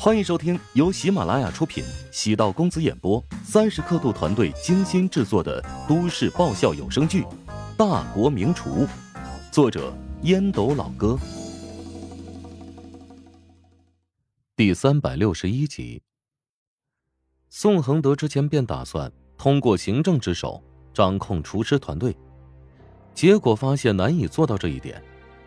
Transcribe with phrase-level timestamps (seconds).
[0.00, 7.22] 欢迎收听由喜马拉雅出品、喜道公子演播、三十刻度团队精心制作的都市爆笑有声剧
[7.76, 8.86] 《大国名厨》，
[9.50, 9.92] 作者
[10.22, 11.18] 烟斗老哥，
[14.54, 16.00] 第三百六十一集。
[17.50, 20.62] 宋恒德之前便打算通过行政之手
[20.94, 22.16] 掌控厨师团队，
[23.14, 25.02] 结果发现难以做到这一点，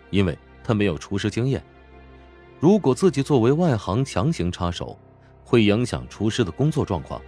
[0.09, 1.63] 因为他没有厨师经验。
[2.61, 4.95] 如果自己作为外行强行插手，
[5.43, 7.19] 会影响厨师的工作状况，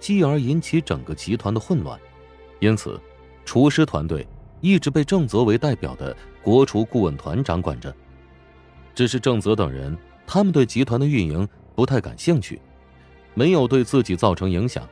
[0.00, 1.96] 继而引起整个集团的混乱。
[2.58, 3.00] 因此，
[3.44, 4.26] 厨师团队
[4.60, 7.94] 一直被郑泽为代表的国厨顾问团掌管着。
[8.92, 9.96] 只是郑泽等人，
[10.26, 12.60] 他们对集团的运营不太感兴趣，
[13.34, 14.84] 没有对自己造成影响。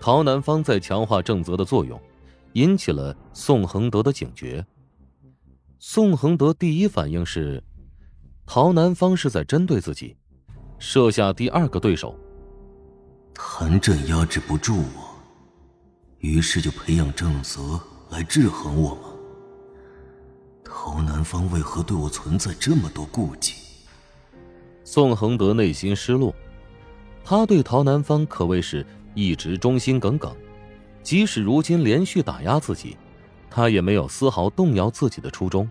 [0.00, 2.00] 陶南方在强化郑泽的作用，
[2.54, 4.64] 引起了宋恒德的警觉。
[5.78, 7.62] 宋恒德第一反应是。
[8.50, 10.16] 陶南方是在针对自己，
[10.78, 12.18] 设下第二个对手。
[13.34, 15.20] 谭震压制不住我，
[16.20, 19.00] 于是就培养郑泽来制衡我吗？
[20.64, 23.52] 陶南方为何对我存在这么多顾忌？
[24.82, 26.34] 宋恒德内心失落，
[27.22, 30.34] 他对陶南方可谓是一直忠心耿耿，
[31.02, 32.96] 即使如今连续打压自己，
[33.50, 35.70] 他也没有丝毫动摇自己的初衷。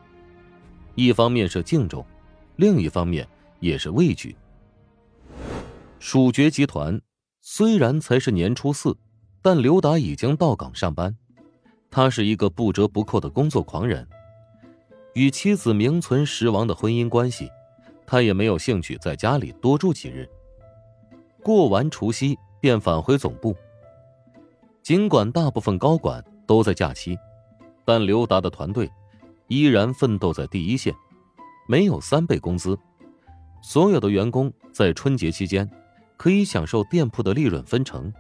[0.94, 2.06] 一方面是敬重。
[2.58, 3.27] 另一方面
[3.59, 4.36] 也是畏惧。
[6.00, 7.02] 蜀爵集团
[7.41, 8.95] 虽然才是年初四，
[9.41, 11.16] 但刘达已经到岗上班。
[11.89, 14.05] 他是一个不折不扣的工作狂人，
[15.13, 17.50] 与妻子名存实亡的婚姻关系，
[18.05, 20.30] 他也没有兴趣在家里多住几日。
[21.41, 23.55] 过完除夕便返回总部。
[24.83, 27.17] 尽管大部分高管都在假期，
[27.85, 28.91] 但刘达的团队
[29.47, 30.94] 依然奋斗在第一线。
[31.68, 32.78] 没有三倍工资，
[33.62, 35.70] 所有的员工在春节期间
[36.16, 38.12] 可以享受店铺的利润分成。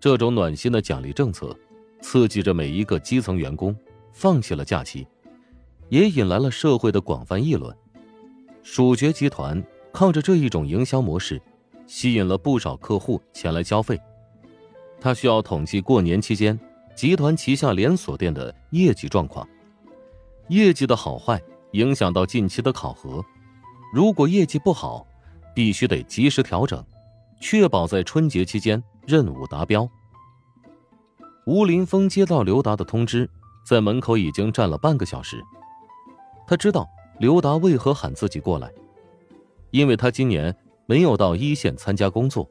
[0.00, 1.56] 这种暖心的奖励政策，
[2.00, 3.76] 刺激着每一个基层员工
[4.12, 5.06] 放弃了假期，
[5.88, 7.74] 也引来了社会的广泛议论。
[8.62, 11.40] 蜀爵集团靠着这一种营销模式，
[11.86, 14.00] 吸引了不少客户前来消费。
[14.98, 16.58] 他需要统计过年期间
[16.94, 19.46] 集团旗下连锁店的业绩状况，
[20.48, 21.40] 业绩的好坏。
[21.72, 23.24] 影响到近期的考核，
[23.92, 25.06] 如果业绩不好，
[25.54, 26.84] 必须得及时调整，
[27.40, 29.88] 确保在春节期间任务达标。
[31.46, 33.28] 吴林峰接到刘达的通知，
[33.64, 35.42] 在门口已经站了半个小时。
[36.46, 36.88] 他知道
[37.18, 38.70] 刘达为何喊自己过来，
[39.70, 40.54] 因为他今年
[40.86, 42.48] 没有到一线参加工作。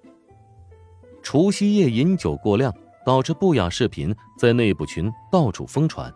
[1.22, 2.74] 除夕夜饮酒过量，
[3.06, 6.14] 导致不雅视频在内部群到处疯传，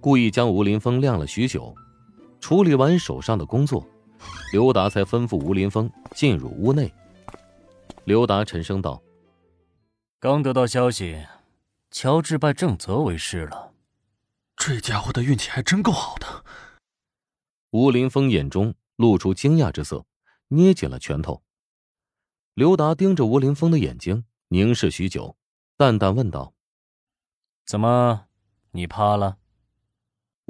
[0.00, 1.74] 故意将吴林峰晾了许久。
[2.40, 3.86] 处理完手上的工作，
[4.52, 6.92] 刘达才吩咐吴林峰进入屋内。
[8.04, 9.00] 刘达沉声道
[10.18, 11.24] ：“刚得到消息，
[11.90, 13.72] 乔治拜郑泽为师了。
[14.56, 16.44] 这家伙的运气还真够好的。”
[17.70, 20.04] 吴林峰眼中露出惊讶之色，
[20.48, 21.42] 捏紧了拳头。
[22.54, 25.36] 刘达盯着吴林峰的眼睛，凝视许久，
[25.76, 26.52] 淡淡问道
[27.64, 28.26] ：“怎么，
[28.72, 29.36] 你怕了？”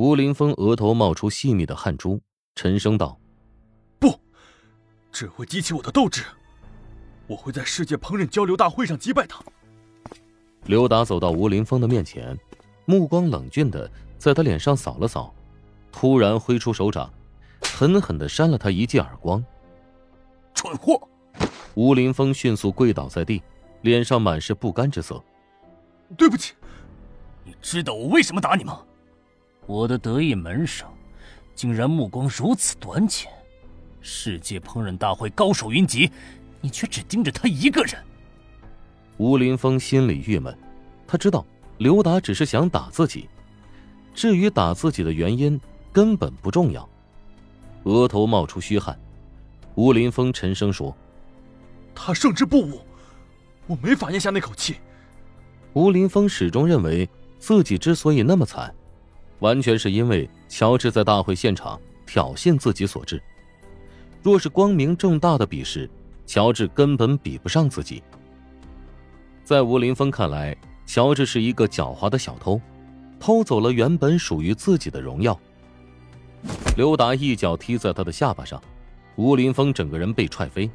[0.01, 2.19] 吴林峰额头冒出细密的汗珠，
[2.55, 3.21] 沉声道
[4.01, 4.19] ：“不，
[5.13, 6.25] 只会激起我的斗志。
[7.27, 9.45] 我会在世界烹饪交流大会上击败他。”
[10.65, 12.35] 刘达走到吴林峰的面前，
[12.87, 15.35] 目光冷峻的在他脸上扫了扫，
[15.93, 17.13] 突然挥出手掌，
[17.61, 19.45] 狠狠的扇了他一记耳光。
[20.55, 20.99] 蠢货！
[21.75, 23.43] 吴林峰迅速跪倒在地，
[23.83, 25.23] 脸上满是不甘之色。
[26.17, 26.55] 对不起，
[27.45, 28.83] 你知道我为什么打你吗？
[29.67, 30.89] 我的得意门生，
[31.55, 33.31] 竟然目光如此短浅。
[34.01, 36.11] 世界烹饪大会高手云集，
[36.61, 37.95] 你却只盯着他一个人。
[39.19, 40.57] 吴林峰心里郁闷，
[41.07, 41.45] 他知道
[41.79, 43.29] 刘达只是想打自己，
[44.15, 45.61] 至于打自己的原因
[45.93, 46.89] 根本不重要。
[47.85, 48.99] 额头冒出虚汗，
[49.75, 50.97] 吴林峰沉声说
[51.95, 52.81] ：“他胜之不武，
[53.67, 54.77] 我没法咽下那口气。”
[55.75, 57.09] 吴林峰始终认为
[57.39, 58.75] 自己之所以那么惨。
[59.41, 63.21] 完全是因为乔治在大会现场挑衅自己所致。
[64.23, 65.91] 若是光明正大的比试，
[66.27, 68.03] 乔治根本比不上自己。
[69.43, 70.57] 在吴林峰看来，
[70.87, 72.61] 乔治是一个狡猾的小偷，
[73.19, 75.39] 偷走了原本属于自己的荣耀。
[76.77, 78.63] 刘达一脚踢在他的下巴上，
[79.17, 80.71] 吴林峰整个人被踹飞。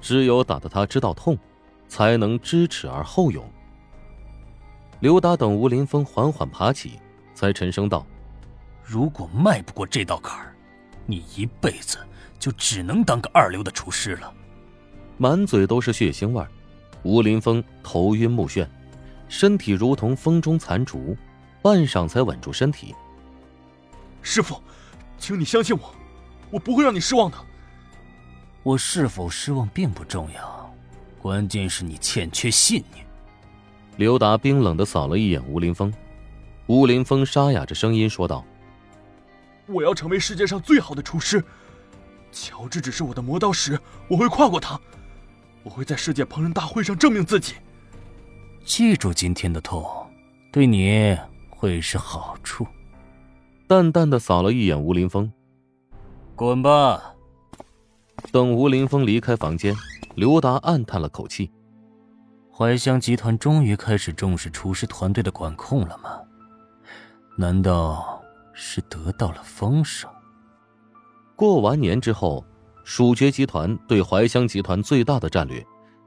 [0.00, 1.38] 只有打得他知道痛，
[1.86, 3.44] 才能知耻而后勇。
[5.00, 6.98] 刘达等吴林峰缓缓爬起。
[7.40, 8.06] 才沉声道
[8.84, 10.54] ：“如果迈不过这道坎儿，
[11.06, 11.96] 你一辈子
[12.38, 14.30] 就只能当个二流的厨师了。
[15.16, 16.50] 满嘴都是血腥味儿，
[17.02, 18.68] 吴林峰头晕目眩，
[19.26, 21.16] 身体如同风中残烛，
[21.62, 22.94] 半晌才稳住身体。
[24.20, 24.62] 师傅，
[25.16, 25.94] 请你相信我，
[26.50, 27.38] 我不会让你失望的。
[28.62, 30.74] 我是否失望并不重要，
[31.18, 33.06] 关键是你欠缺信念。
[33.96, 35.90] 刘达冰冷的扫了一眼吴林峰，
[36.70, 38.44] 吴林峰沙哑着声音说道
[39.66, 41.44] ：“我要成为世界上最好的厨师。
[42.30, 43.76] 乔治只是我的磨刀石，
[44.06, 44.80] 我会跨过他。”
[45.64, 47.54] 我会在世界烹饪大会上证明自己。
[48.64, 49.84] 记住今天的痛，
[50.52, 51.18] 对你
[51.48, 52.64] 会是好处。
[53.66, 55.28] 淡淡的扫了一眼吴林峰，
[56.36, 57.16] 滚吧。
[58.30, 59.74] 等吴林峰离开房间，
[60.14, 61.50] 刘达暗叹了口气：
[62.48, 66.20] 怀香集团终于开始重视厨师团队的管控了吗？
[67.40, 68.22] 难道
[68.52, 70.10] 是得到了丰盛？
[71.34, 72.44] 过完年之后。
[72.82, 75.64] 蜀爵集团对怀香集团最大的战略，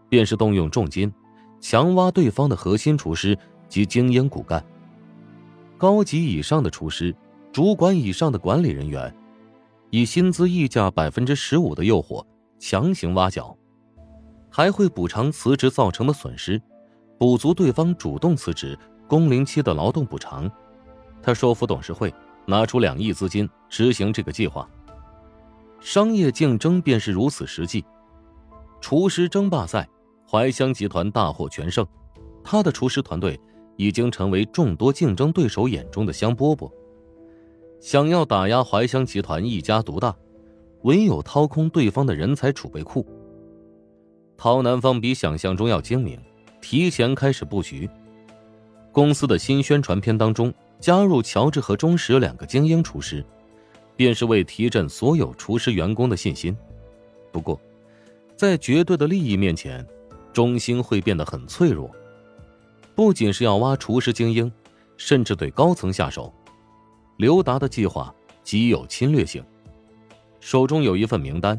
[0.10, 1.14] 便是动用重金，
[1.62, 3.38] 强挖对方的核心厨师
[3.70, 4.62] 及精英骨干。
[5.78, 7.16] 高级以上的厨师，
[7.54, 9.16] 主管以上的管理人员，
[9.92, 12.26] 以薪资溢价百分之十五的诱惑
[12.60, 13.56] 强行挖角，
[14.50, 16.62] 还会补偿辞职造成的损失，
[17.18, 18.78] 补足对方主动辞职
[19.08, 20.52] 工龄期的劳动补偿。
[21.24, 22.14] 他说服董事会
[22.46, 24.70] 拿出两亿资金执行这个计划。
[25.80, 27.84] 商业竞争便是如此实际。
[28.82, 29.88] 厨师争霸赛，
[30.30, 31.88] 怀香集团大获全胜，
[32.44, 33.40] 他的厨师团队
[33.78, 36.70] 已经成为众多竞争对手眼中的香饽饽。
[37.80, 40.14] 想要打压怀香集团一家独大，
[40.82, 43.06] 唯有掏空对方的人才储备库。
[44.38, 46.20] 陶南方比想象中要精明，
[46.62, 47.90] 提前开始布局。
[48.92, 50.54] 公司的新宣传片当中
[50.84, 53.24] 加入乔治和钟石两个精英厨师。
[53.96, 56.54] 便是为提振所有厨师员工的信心。
[57.32, 57.58] 不过，
[58.36, 59.86] 在绝对的利益面前，
[60.34, 61.90] 中兴会变得很脆弱。
[62.96, 64.52] 不仅是要挖厨师精英，
[64.98, 66.34] 甚至对高层下手。
[67.18, 68.14] 刘达的计划
[68.44, 69.42] 极有侵略性，
[70.40, 71.58] 手中有一份名单，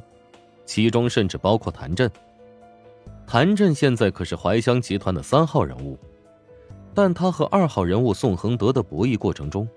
[0.67, 2.11] 其中甚至包括谭震。
[3.27, 5.97] 谭震现在可是怀香集团的三号人物，
[6.95, 9.69] 但他和二号人物宋恒德的博弈过程中，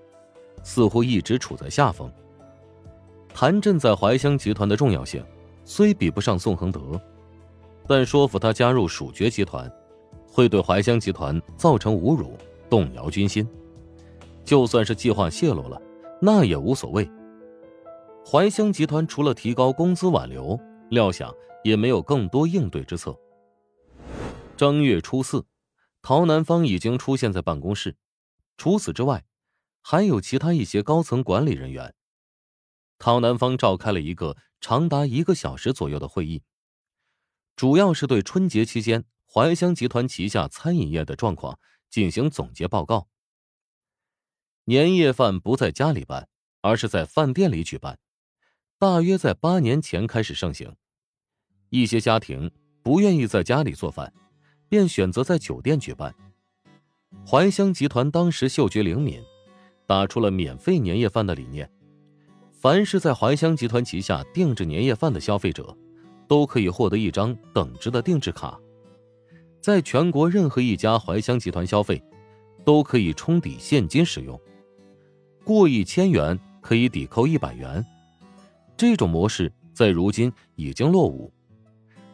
[0.62, 2.10] 似乎一直处在下风。
[3.34, 5.24] 谭震在怀乡集团的重要性，
[5.64, 7.00] 虽比不上宋恒德，
[7.86, 9.70] 但说服他加入蜀爵集团，
[10.30, 12.32] 会对怀乡集团造成侮辱，
[12.70, 13.46] 动摇军心。
[14.44, 15.80] 就算是计划泄露了，
[16.22, 17.08] 那也无所谓。
[18.24, 20.58] 怀乡集团除了提高工资挽留，
[20.90, 21.34] 料想
[21.64, 23.14] 也没有更多应对之策。
[24.56, 25.44] 正月初四，
[26.08, 27.98] 陶南方已经出现在办公室，
[28.56, 29.26] 除此之外，
[29.82, 31.94] 还有其他一些高层管理人员。
[32.98, 36.42] 陶南方召开了一个长达一个小时左右的会议，
[37.56, 41.60] 主要是对春节期间怀香集团旗下餐饮业的状况
[41.90, 43.08] 进行总结报告。
[44.64, 46.30] 年夜饭不在家里办，
[46.62, 47.98] 而是在饭店里举办，
[48.78, 50.74] 大约在八年前开始盛行。
[51.68, 52.50] 一些家庭
[52.82, 54.10] 不愿意在家里做饭，
[54.68, 56.14] 便选择在酒店举办。
[57.26, 59.22] 怀香集团当时嗅觉灵敏，
[59.86, 61.70] 打出了免费年夜饭的理念。
[62.50, 65.76] 凡是在怀香集团旗下定制年夜饭的消费者，
[66.26, 68.58] 都可以获得一张等值的定制卡，
[69.60, 72.02] 在全国任何一家怀香集团消费，
[72.64, 74.38] 都可以冲抵现金使用，
[75.44, 77.84] 过一千元可以抵扣一百元。
[78.76, 81.32] 这种模式在如今已经落伍，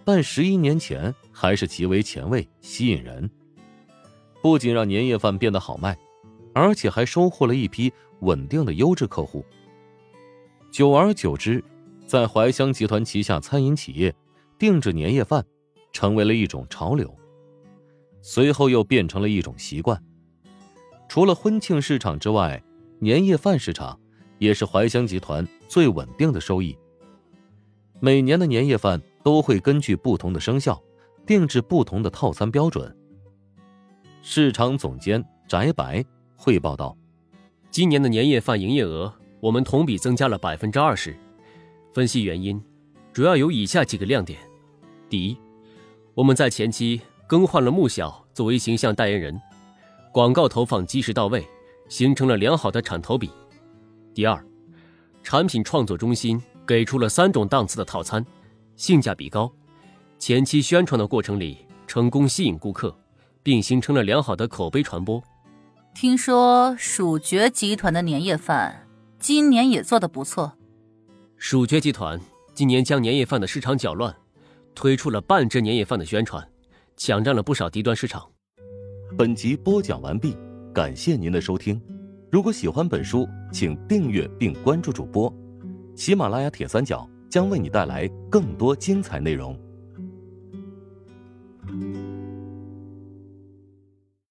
[0.05, 3.29] 但十一年前还是极为前卫、吸引人，
[4.43, 5.97] 不仅让年夜饭变得好卖，
[6.53, 9.45] 而且还收获了一批稳定的优质客户。
[10.71, 11.65] 久而久之，
[12.07, 14.15] 在怀香集团旗下餐饮企业，
[14.59, 15.45] 定制年夜饭
[15.93, 17.15] 成为了一种潮流，
[18.21, 20.03] 随后又变成了一种习惯。
[21.09, 22.63] 除了婚庆市场之外，
[22.99, 23.99] 年夜饭市场
[24.39, 26.77] 也是怀香集团最稳定的收益。
[28.01, 30.81] 每年的年夜饭都会根据不同的生肖，
[31.27, 32.97] 定制不同的套餐标准。
[34.23, 36.05] 市场总监翟白
[36.37, 36.97] 汇报道
[37.73, 41.15] ：“今年的年夜饭营业额。”我们同比增加了百分之二十，
[41.93, 42.59] 分析原因，
[43.13, 44.39] 主要有以下几个亮点：
[45.11, 45.37] 第一，
[46.15, 49.39] 我们在前期更换了穆晓作为形象代言人，
[50.15, 51.47] 广告投放及时到位，
[51.91, 53.29] 形成了良好的产投比；
[54.15, 54.43] 第二，
[55.23, 58.25] 产品创作中心给出了三种档次的套餐，
[58.77, 59.53] 性价比高，
[60.19, 62.97] 前期宣传的过程里成功吸引顾客，
[63.43, 65.23] 并形成了良好的口碑传播。
[65.95, 68.81] 听说蜀爵集团的年夜饭。
[69.21, 70.53] 今年也做得不错。
[71.39, 72.21] 蜀爵集团
[72.53, 74.15] 今年将年夜饭的市场搅乱，
[74.75, 76.47] 推出了半只年夜饭的宣传，
[76.95, 78.23] 抢占了不少低端市场。
[79.17, 80.37] 本集播讲完毕，
[80.75, 81.81] 感谢您的收听。
[82.31, 85.33] 如果喜欢本书，请订阅并关注主播。
[85.97, 89.59] 喜马拉雅铁三角将为你带来更多精彩内容。